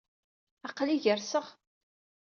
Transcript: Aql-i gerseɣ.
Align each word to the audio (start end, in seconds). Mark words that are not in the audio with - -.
Aql-i 0.67 0.97
gerseɣ. 1.03 1.45